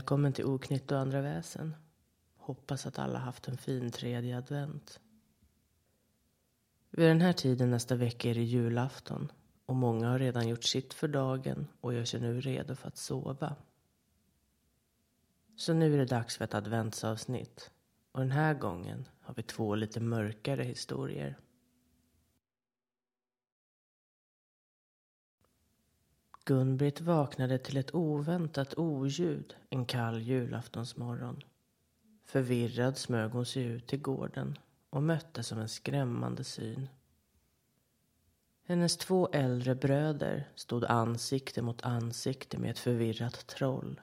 Välkommen 0.00 0.32
till 0.32 0.44
Oknytt 0.44 0.92
och 0.92 0.98
andra 0.98 1.20
väsen. 1.20 1.76
Hoppas 2.36 2.86
att 2.86 2.98
alla 2.98 3.18
haft 3.18 3.48
en 3.48 3.56
fin 3.56 3.90
tredje 3.90 4.38
advent. 4.38 5.00
Vid 6.90 7.08
den 7.08 7.20
här 7.20 7.32
tiden 7.32 7.70
nästa 7.70 7.94
vecka 7.94 8.30
är 8.30 8.34
det 8.34 8.42
julafton 8.42 9.32
och 9.66 9.76
många 9.76 10.08
har 10.08 10.18
redan 10.18 10.48
gjort 10.48 10.64
sitt 10.64 10.94
för 10.94 11.08
dagen 11.08 11.66
och 11.80 11.94
gör 11.94 12.04
sig 12.04 12.20
nu 12.20 12.40
redo 12.40 12.74
för 12.74 12.88
att 12.88 12.96
sova. 12.96 13.56
Så 15.56 15.72
nu 15.72 15.94
är 15.94 15.98
det 15.98 16.04
dags 16.04 16.36
för 16.36 16.44
ett 16.44 16.54
adventsavsnitt 16.54 17.70
och 18.12 18.20
den 18.20 18.30
här 18.30 18.54
gången 18.54 19.08
har 19.20 19.34
vi 19.34 19.42
två 19.42 19.74
lite 19.74 20.00
mörkare 20.00 20.62
historier. 20.62 21.38
Gunbritt 26.50 27.00
vaknade 27.00 27.58
till 27.58 27.76
ett 27.76 27.94
oväntat 27.94 28.78
oljud 28.78 29.56
en 29.68 29.86
kall 29.86 30.20
julaftonsmorgon. 30.20 31.42
Förvirrad 32.24 32.98
smög 32.98 33.30
hon 33.30 33.46
sig 33.46 33.62
ut 33.64 33.86
till 33.86 34.00
gården 34.00 34.58
och 34.90 35.02
möttes 35.02 35.52
av 35.52 35.60
en 35.60 35.68
skrämmande 35.68 36.44
syn. 36.44 36.88
Hennes 38.66 38.96
två 38.96 39.28
äldre 39.32 39.74
bröder 39.74 40.48
stod 40.54 40.84
ansikte 40.84 41.62
mot 41.62 41.82
ansikte 41.82 42.58
med 42.58 42.70
ett 42.70 42.78
förvirrat 42.78 43.46
troll. 43.46 44.00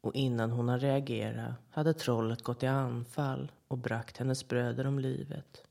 Och 0.00 0.14
innan 0.14 0.50
hon 0.50 0.68
hann 0.68 0.80
reagera 0.80 1.54
hade 1.70 1.94
trollet 1.94 2.42
gått 2.42 2.62
i 2.62 2.66
anfall 2.66 3.52
och 3.68 3.78
bragt 3.78 4.16
hennes 4.16 4.48
bröder 4.48 4.86
om 4.86 4.98
livet. 4.98 5.64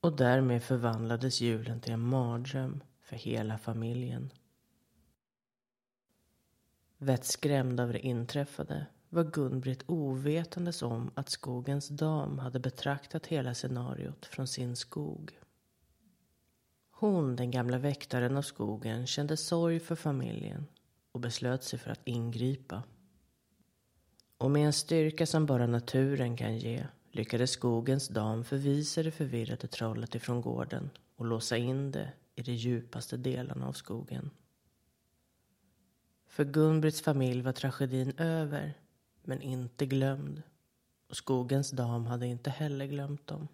Och 0.00 0.16
därmed 0.16 0.62
förvandlades 0.62 1.40
julen 1.40 1.80
till 1.80 1.92
en 1.92 2.08
mardröm 2.08 2.80
för 3.08 3.16
hela 3.16 3.58
familjen. 3.58 4.32
Vettskrämd 6.98 7.80
av 7.80 7.92
det 7.92 8.06
inträffade 8.06 8.86
var 9.08 9.24
Gun-Britt 9.24 9.84
ovetandes 9.86 10.82
om 10.82 11.10
att 11.14 11.28
skogens 11.28 11.88
dam 11.88 12.38
hade 12.38 12.60
betraktat 12.60 13.26
hela 13.26 13.54
scenariot 13.54 14.26
från 14.26 14.46
sin 14.46 14.76
skog. 14.76 15.38
Hon, 16.90 17.36
den 17.36 17.50
gamla 17.50 17.78
väktaren 17.78 18.36
av 18.36 18.42
skogen, 18.42 19.06
kände 19.06 19.36
sorg 19.36 19.80
för 19.80 19.96
familjen 19.96 20.66
och 21.12 21.20
beslöt 21.20 21.64
sig 21.64 21.78
för 21.78 21.90
att 21.90 22.08
ingripa. 22.08 22.82
Och 24.38 24.50
med 24.50 24.66
en 24.66 24.72
styrka 24.72 25.26
som 25.26 25.46
bara 25.46 25.66
naturen 25.66 26.36
kan 26.36 26.58
ge 26.58 26.86
lyckades 27.10 27.50
skogens 27.50 28.08
dam 28.08 28.44
förvisa 28.44 29.02
det 29.02 29.10
förvirrade 29.10 29.66
trollet 29.66 30.14
ifrån 30.14 30.40
gården 30.40 30.90
och 31.16 31.26
låsa 31.26 31.56
in 31.56 31.92
det 31.92 32.12
i 32.38 32.42
de 32.42 32.52
djupaste 32.52 33.16
delarna 33.16 33.68
av 33.68 33.72
skogen. 33.72 34.30
För 36.26 36.44
Gun-Britts 36.44 37.02
familj 37.02 37.42
var 37.42 37.52
tragedin 37.52 38.12
över, 38.18 38.74
men 39.22 39.42
inte 39.42 39.86
glömd. 39.86 40.42
Och 41.08 41.16
skogens 41.16 41.70
dam 41.70 42.06
hade 42.06 42.26
inte 42.26 42.50
heller 42.50 42.86
glömt 42.86 43.26
dem. 43.26 43.48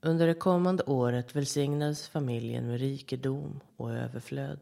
Under 0.00 0.26
det 0.26 0.34
kommande 0.34 0.82
året 0.82 1.36
välsignades 1.36 2.08
familjen 2.08 2.66
med 2.66 2.80
rikedom 2.80 3.60
och 3.76 3.92
överflöd. 3.92 4.58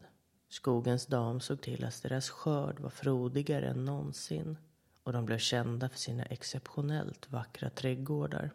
Skogens 0.49 1.05
dam 1.05 1.39
såg 1.39 1.61
till 1.61 1.85
att 1.85 2.03
deras 2.03 2.29
skörd 2.29 2.79
var 2.79 2.89
frodigare 2.89 3.67
än 3.67 3.85
någonsin 3.85 4.57
och 5.03 5.13
de 5.13 5.25
blev 5.25 5.37
kända 5.37 5.89
för 5.89 5.99
sina 5.99 6.23
exceptionellt 6.23 7.31
vackra 7.31 7.69
trädgårdar. 7.69 8.51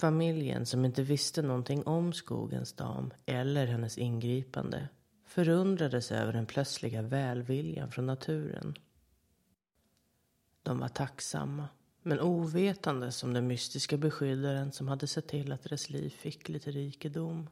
Familjen, 0.00 0.66
som 0.66 0.84
inte 0.84 1.02
visste 1.02 1.42
någonting 1.42 1.82
om 1.86 2.12
skogens 2.12 2.72
dam 2.72 3.12
eller 3.26 3.66
hennes 3.66 3.98
ingripande, 3.98 4.88
förundrades 5.24 6.12
över 6.12 6.32
den 6.32 6.46
plötsliga 6.46 7.02
välviljan 7.02 7.90
från 7.90 8.06
naturen. 8.06 8.74
De 10.62 10.78
var 10.78 10.88
tacksamma, 10.88 11.68
men 12.02 12.20
ovetande 12.20 13.12
som 13.12 13.32
den 13.32 13.46
mystiska 13.46 13.96
beskyddaren 13.96 14.72
som 14.72 14.88
hade 14.88 15.06
sett 15.06 15.28
till 15.28 15.52
att 15.52 15.62
deras 15.62 15.90
liv 15.90 16.10
fick 16.10 16.48
lite 16.48 16.70
rikedom. 16.70 17.48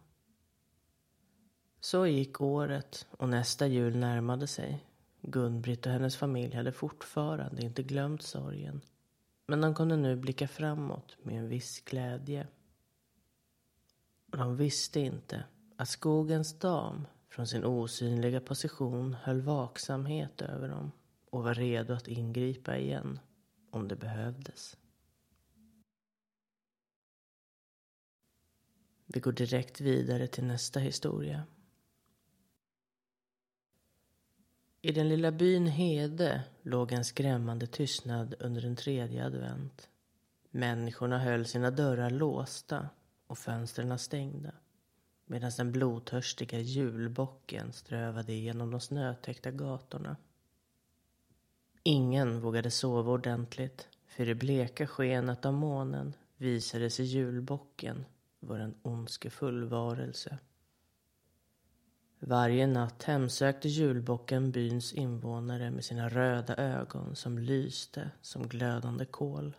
Så 1.80 2.06
gick 2.06 2.40
året 2.40 3.06
och 3.10 3.28
nästa 3.28 3.66
jul 3.66 3.96
närmade 3.96 4.46
sig. 4.46 4.86
Gun-Britt 5.20 5.86
och 5.86 5.92
hennes 5.92 6.16
familj 6.16 6.54
hade 6.54 6.72
fortfarande 6.72 7.62
inte 7.62 7.82
glömt 7.82 8.22
sorgen 8.22 8.80
men 9.52 9.60
de 9.60 9.74
kunde 9.74 9.96
nu 9.96 10.16
blicka 10.16 10.48
framåt 10.48 11.16
med 11.22 11.38
en 11.38 11.48
viss 11.48 11.80
glädje. 11.80 12.46
De 14.26 14.56
visste 14.56 15.00
inte 15.00 15.44
att 15.76 15.88
skogens 15.88 16.58
dam 16.58 17.06
från 17.28 17.46
sin 17.46 17.64
osynliga 17.64 18.40
position 18.40 19.14
höll 19.14 19.40
vaksamhet 19.40 20.42
över 20.42 20.68
dem 20.68 20.92
och 21.30 21.42
var 21.42 21.54
redo 21.54 21.94
att 21.94 22.08
ingripa 22.08 22.76
igen 22.76 23.20
om 23.70 23.88
det 23.88 23.96
behövdes. 23.96 24.76
Vi 29.06 29.20
går 29.20 29.32
direkt 29.32 29.80
vidare 29.80 30.26
till 30.26 30.44
nästa 30.44 30.80
historia. 30.80 31.42
I 34.80 34.92
den 34.92 35.08
lilla 35.08 35.32
byn 35.32 35.66
Hede 35.66 36.44
låg 36.62 36.92
en 36.92 37.04
skrämmande 37.04 37.66
tystnad 37.66 38.34
under 38.38 38.60
den 38.60 38.76
tredje 38.76 39.26
advent. 39.26 39.88
Människorna 40.50 41.18
höll 41.18 41.46
sina 41.46 41.70
dörrar 41.70 42.10
låsta 42.10 42.88
och 43.26 43.38
fönstren 43.38 43.98
stängda 43.98 44.52
medan 45.32 45.52
den 45.56 45.72
blodtörstiga 45.72 46.58
julbocken 46.58 47.72
strövade 47.72 48.32
genom 48.32 48.70
de 48.70 48.80
snötäckta 48.80 49.50
gatorna. 49.50 50.16
Ingen 51.82 52.40
vågade 52.40 52.70
sova 52.70 53.12
ordentligt 53.12 53.88
för 54.06 54.28
i 54.28 54.34
bleka 54.34 54.86
skenet 54.86 55.44
av 55.44 55.52
månen 55.52 56.14
visade 56.36 56.90
sig 56.90 57.04
julbocken 57.04 58.04
vara 58.40 58.62
en 58.62 58.74
ondskefull 58.82 59.64
varelse. 59.64 60.38
Varje 62.24 62.66
natt 62.66 63.02
hemsökte 63.02 63.68
julbocken 63.68 64.50
byns 64.50 64.92
invånare 64.92 65.70
med 65.70 65.84
sina 65.84 66.08
röda 66.08 66.56
ögon 66.56 67.16
som 67.16 67.38
lyste 67.38 68.10
som 68.20 68.48
glödande 68.48 69.04
kol. 69.04 69.56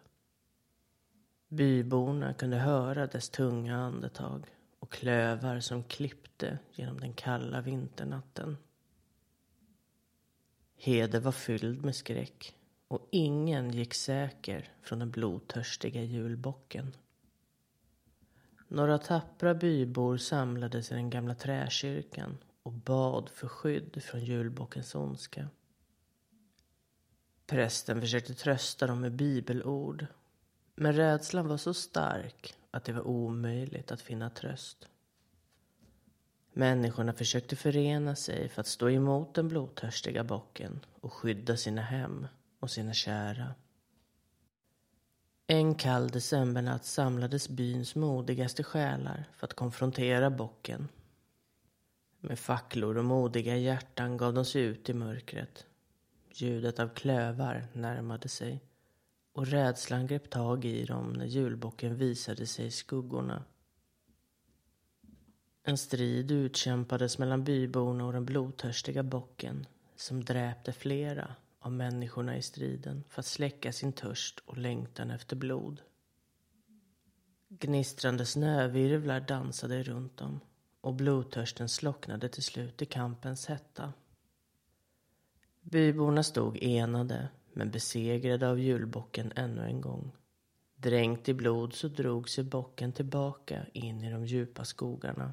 Byborna 1.48 2.34
kunde 2.34 2.58
höra 2.58 3.08
dess 3.08 3.30
tunga 3.30 3.78
andetag 3.78 4.46
och 4.80 4.92
klövar 4.92 5.60
som 5.60 5.84
klippte 5.84 6.60
genom 6.72 7.00
den 7.00 7.14
kalla 7.14 7.62
vinternatten. 7.62 8.58
Hede 10.76 11.20
var 11.20 11.32
fylld 11.32 11.86
med 11.86 11.96
skräck 11.96 12.56
och 12.88 13.08
ingen 13.12 13.72
gick 13.72 13.94
säker 13.94 14.70
från 14.82 15.00
den 15.00 15.12
blodtörstiga 15.12 16.02
julbocken. 16.02 16.96
Några 18.68 18.98
tappra 18.98 19.54
bybor 19.54 20.18
samlades 20.18 20.92
i 20.92 20.96
den 20.96 21.10
gamla 21.10 21.36
träkyrkan 21.36 22.38
och 22.64 22.74
bad 22.74 23.30
för 23.30 23.48
skydd 23.48 24.04
från 24.04 24.22
julbockens 24.24 24.96
ondska. 24.96 25.48
Prästen 27.46 28.02
försökte 28.02 28.34
trösta 28.34 28.88
dem 28.88 29.02
med 29.02 29.12
bibelord. 29.12 30.06
Men 30.76 30.94
rädslan 30.94 31.48
var 31.48 31.58
så 31.58 31.74
stark 31.74 32.56
att 32.72 32.84
det 32.84 32.94
var 32.94 33.08
omöjligt 33.08 33.92
att 33.92 34.02
finna 34.02 34.30
tröst. 34.30 34.88
Människorna 36.54 37.14
försökte 37.14 37.56
förena 37.56 38.16
sig 38.16 38.50
för 38.50 38.62
att 38.62 38.68
stå 38.68 38.90
emot 38.90 39.34
den 39.34 39.48
blodtörstiga 39.48 40.24
bocken 40.24 40.80
och 41.02 41.14
skydda 41.14 41.58
sina 41.58 41.82
hem 41.82 42.28
och 42.60 42.72
sina 42.72 42.94
kära. 42.94 43.56
En 45.48 45.76
kall 45.76 46.08
decembernatt 46.08 46.86
samlades 46.86 47.50
byns 47.50 47.96
modigaste 47.96 48.64
själar 48.64 49.30
för 49.36 49.48
att 49.48 49.54
konfrontera 49.54 50.30
bocken 50.30 50.88
med 52.24 52.40
facklor 52.40 52.98
och 52.98 53.06
modiga 53.06 53.58
hjärtan 53.58 54.18
gav 54.18 54.34
de 54.34 54.46
sig 54.46 54.62
ut 54.62 54.90
i 54.90 54.94
mörkret. 54.94 55.66
Ljudet 56.30 56.80
av 56.80 56.90
klövar 56.90 57.68
närmade 57.74 58.30
sig 58.30 58.62
och 59.34 59.48
rädslan 59.48 60.08
grep 60.08 60.30
tag 60.30 60.66
i 60.66 60.86
dem 60.86 61.14
när 61.14 61.26
julbocken 61.26 61.96
visade 61.96 62.46
sig 62.46 62.66
i 62.66 62.72
skuggorna. 62.72 63.44
En 65.64 65.78
strid 65.78 66.32
utkämpades 66.32 67.18
mellan 67.18 67.44
byborna 67.44 68.06
och 68.06 68.14
den 68.14 68.26
blodtörstiga 68.26 69.04
bocken 69.04 69.66
som 69.96 70.26
dräpte 70.26 70.74
flera 70.74 71.36
av 71.60 71.72
människorna 71.72 72.38
i 72.38 72.42
striden 72.42 73.04
för 73.10 73.20
att 73.20 73.26
släcka 73.26 73.72
sin 73.72 73.94
törst 73.94 74.40
och 74.46 74.58
längtan 74.58 75.12
efter 75.12 75.36
blod. 75.36 75.82
Gnistrande 77.50 78.26
snövirvlar 78.26 79.20
dansade 79.20 79.84
runt 79.84 80.18
dem 80.18 80.40
och 80.84 80.94
blodtörsten 80.94 81.70
slocknade 81.70 82.30
till 82.30 82.44
slut 82.44 82.82
i 82.82 82.86
kampens 82.86 83.46
hetta. 83.46 83.94
Byborna 85.62 86.24
stod 86.24 86.58
enade, 86.64 87.30
men 87.54 87.72
besegrade 87.72 88.50
av 88.50 88.60
julbocken 88.60 89.32
ännu 89.36 89.66
en 89.66 89.82
gång. 89.82 90.12
Dränkt 90.76 91.30
i 91.30 91.34
blod 91.34 91.74
så 91.74 91.88
drog 91.88 92.30
sig 92.30 92.44
bocken 92.44 92.92
tillbaka 92.92 93.66
in 93.74 94.04
i 94.04 94.12
de 94.12 94.26
djupa 94.26 94.66
skogarna. 94.66 95.32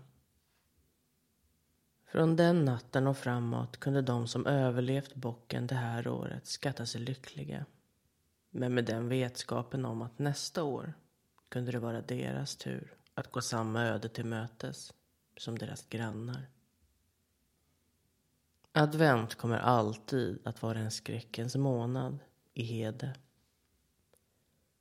Från 2.07 2.37
den 2.37 2.65
natten 2.65 3.07
och 3.07 3.19
framåt 3.19 3.77
kunde 3.77 4.03
de 4.03 4.29
som 4.29 4.47
överlevt 4.47 5.15
bocken 5.15 5.67
det 5.67 5.75
här 5.75 6.09
året 6.09 6.47
skatta 6.47 6.87
sig 6.87 7.01
lyckliga. 7.01 7.67
Men 8.51 8.75
med 8.75 8.85
den 8.85 9.09
vetskapen 9.09 9.85
om 9.85 10.03
att 10.03 10.19
nästa 10.19 10.65
år 10.65 10.95
kunde 11.49 11.73
det 11.73 11.79
vara 11.79 12.01
deras 12.01 12.57
tur 12.57 12.97
att 13.15 13.33
gå 13.33 13.41
samma 13.41 13.85
öde 13.85 14.09
till 14.09 14.25
mötes 14.25 14.93
som 15.41 15.59
deras 15.59 15.87
grannar. 15.87 16.47
Advent 18.73 19.35
kommer 19.35 19.59
alltid 19.59 20.39
att 20.45 20.63
vara 20.63 20.79
en 20.79 20.91
skräckens 20.91 21.57
månad 21.57 22.19
i 22.55 22.63
Hede. 22.63 23.15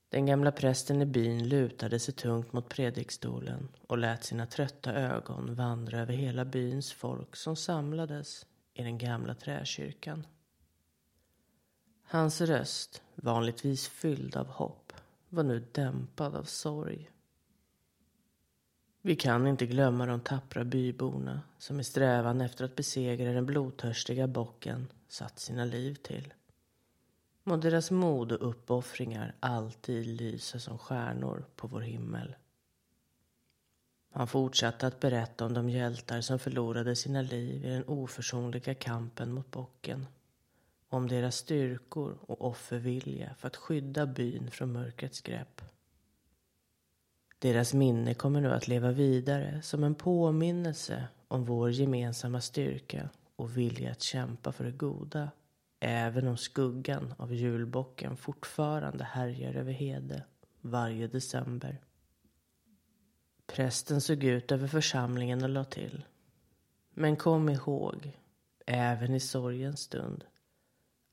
Den 0.10 0.26
gamla 0.26 0.52
prästen 0.52 1.02
i 1.02 1.06
byn 1.06 1.50
lutade 1.50 2.00
sig 2.00 2.14
tungt 2.14 2.54
mot 2.54 2.70
predikstolen 2.70 3.68
och 3.88 3.98
lät 3.98 4.24
sina 4.24 4.46
trötta 4.46 4.94
ögon 4.94 5.56
vandra 5.56 6.00
över 6.00 6.14
hela 6.14 6.46
byns 6.46 6.92
folk 6.92 7.36
som 7.36 7.56
samlades 7.56 8.46
i 8.74 8.84
den 8.84 8.98
gamla 8.98 9.36
träkyrkan. 9.36 10.28
Hans 12.04 12.42
röst, 12.42 13.02
vanligtvis 13.16 13.88
fylld 13.88 14.36
av 14.36 14.48
hopp, 14.48 14.94
var 15.30 15.44
nu 15.44 15.68
dämpad 15.72 16.36
av 16.36 16.44
sorg. 16.44 17.10
Vi 19.02 19.16
kan 19.16 19.48
inte 19.48 19.66
glömma 19.66 20.06
de 20.06 20.20
tappra 20.20 20.64
byborna 20.64 21.42
som 21.58 21.80
i 21.80 21.84
strävan 21.84 22.42
efter 22.42 22.66
att 22.66 22.76
besegra 22.76 23.32
den 23.32 23.46
blodtörstiga 23.46 24.28
bocken 24.28 24.88
satt 25.08 25.40
sina 25.40 25.66
liv 25.66 25.96
till. 25.96 26.34
Må 27.44 27.58
deras 27.58 27.92
mod 27.92 28.32
och 28.32 28.50
uppoffringar 28.50 29.36
alltid 29.40 30.08
lysa 30.08 30.60
som 30.60 30.78
stjärnor 30.78 31.46
på 31.56 31.68
vår 31.68 31.82
himmel. 31.82 32.36
Han 34.12 34.28
fortsatte 34.28 34.88
att 34.88 35.00
berätta 35.00 35.46
om 35.46 35.54
de 35.54 35.70
hjältar 35.70 36.22
som 36.22 36.40
förlorade 36.40 36.96
sina 36.96 37.22
liv 37.22 37.66
i 37.66 37.70
den 37.70 37.84
oförsonliga 37.84 38.74
kampen 38.74 39.32
mot 39.32 39.52
bocken. 39.52 40.08
Om 40.90 41.08
deras 41.08 41.36
styrkor 41.36 42.18
och 42.22 42.46
offervilja 42.48 43.36
för 43.38 43.48
att 43.48 43.56
skydda 43.56 44.06
byn 44.06 44.52
från 44.52 44.72
mörkrets 44.72 45.22
grepp. 45.22 45.62
Deras 47.40 47.74
minne 47.74 48.14
kommer 48.14 48.42
nu 48.42 48.52
att 48.54 48.68
leva 48.68 48.92
vidare 48.92 49.62
som 49.62 49.84
en 49.84 49.96
påminnelse 49.96 51.08
om 51.28 51.46
vår 51.46 51.72
gemensamma 51.72 52.42
styrka 52.42 53.10
och 53.36 53.58
vilja 53.58 53.92
att 53.92 54.02
kämpa 54.02 54.52
för 54.52 54.64
det 54.64 54.72
goda 54.72 55.30
Även 55.80 56.28
om 56.28 56.38
skuggan 56.38 57.14
av 57.18 57.34
julbocken 57.34 58.18
fortfarande 58.18 59.04
härjar 59.04 59.54
över 59.54 59.72
Hede 59.72 60.24
varje 60.62 61.08
december. 61.08 61.82
Prästen 63.46 64.02
såg 64.02 64.24
ut 64.24 64.52
över 64.52 64.68
församlingen 64.68 65.44
och 65.44 65.50
la 65.50 65.64
till. 65.64 66.06
Men 66.94 67.16
kom 67.16 67.50
ihåg, 67.50 68.18
även 68.66 69.16
i 69.16 69.20
sorgens 69.20 69.80
stund, 69.80 70.26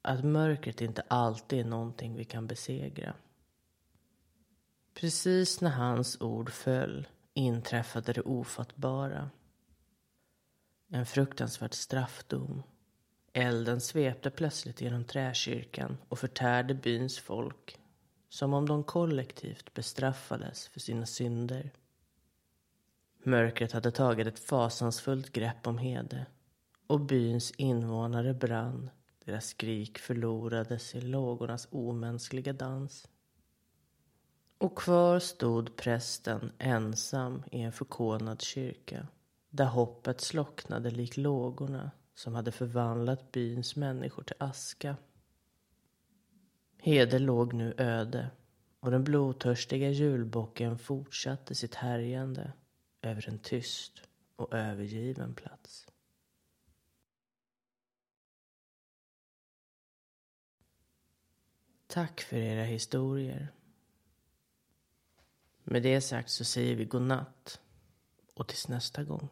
att 0.03 0.25
mörkret 0.25 0.81
inte 0.81 1.03
alltid 1.09 1.61
är 1.61 1.65
någonting 1.65 2.17
vi 2.17 2.25
kan 2.25 2.47
besegra. 2.47 3.15
Precis 5.01 5.61
när 5.61 5.71
hans 5.71 6.21
ord 6.21 6.51
föll 6.51 7.07
inträffade 7.35 8.13
det 8.13 8.21
ofattbara. 8.21 9.31
En 10.89 11.07
fruktansvärd 11.07 11.75
straffdom 11.75 12.63
Elden 13.33 13.81
svepte 13.81 14.31
plötsligt 14.31 14.81
genom 14.81 15.05
träkyrkan 15.05 15.97
och 16.09 16.19
förtärde 16.19 16.75
byns 16.75 17.19
folk 17.19 17.81
som 18.29 18.55
om 18.55 18.69
de 18.69 18.85
kollektivt 18.85 19.75
bestraffades 19.75 20.69
för 20.69 20.81
sina 20.81 21.07
synder. 21.07 21.71
Mörkret 23.23 23.73
hade 23.73 23.91
tagit 23.91 24.27
ett 24.27 24.39
fasansfullt 24.39 25.33
grepp 25.33 25.67
om 25.67 25.79
Hede 25.79 26.27
och 26.87 27.01
byns 27.01 27.51
invånare 27.51 28.35
brann. 28.35 28.91
Deras 29.25 29.47
skrik 29.47 29.99
förlorades 29.99 30.95
i 30.95 31.01
lågornas 31.01 31.69
omänskliga 31.71 32.53
dans. 32.53 33.09
Och 34.59 34.79
kvar 34.79 35.19
stod 35.19 35.77
prästen 35.77 36.53
ensam 36.59 37.43
i 37.53 37.61
en 37.61 37.73
förkolnad 37.73 38.43
kyrka 38.43 39.07
där 39.51 39.65
hoppet 39.65 40.21
slocknade 40.21 40.91
lik 40.91 41.17
lågorna 41.17 41.91
som 42.15 42.35
hade 42.35 42.53
förvandlat 42.53 43.33
byns 43.33 43.77
människor 43.77 44.23
till 44.23 44.37
aska. 44.39 44.97
Heder 46.79 47.19
låg 47.19 47.53
nu 47.53 47.75
öde 47.79 48.31
och 48.81 48.91
den 48.91 49.05
blodtörstiga 49.05 49.91
julbocken 49.91 50.79
fortsatte 50.79 51.55
sitt 51.55 51.75
härjande 51.75 52.53
över 53.03 53.29
en 53.29 53.39
tyst 53.39 54.03
och 54.37 54.53
övergiven 54.53 55.35
plats. 55.35 55.87
Tack 61.87 62.21
för 62.21 62.37
era 62.37 62.65
historier. 62.65 63.53
Med 65.69 65.83
det 65.83 66.01
sagt 66.01 66.31
så 66.31 66.45
säger 66.45 66.77
vi 66.77 66.85
godnatt 66.85 67.61
och 68.35 68.49
tills 68.49 68.69
nästa 68.69 69.05
gång. 69.05 69.29